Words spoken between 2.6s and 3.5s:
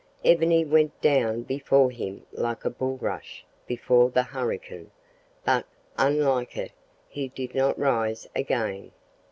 a bulrush